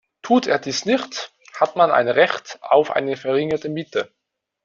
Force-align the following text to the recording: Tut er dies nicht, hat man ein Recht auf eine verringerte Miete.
Tut 0.23 0.47
er 0.47 0.57
dies 0.57 0.87
nicht, 0.87 1.31
hat 1.59 1.75
man 1.75 1.91
ein 1.91 2.07
Recht 2.09 2.57
auf 2.63 2.89
eine 2.89 3.15
verringerte 3.15 3.69
Miete. 3.69 4.11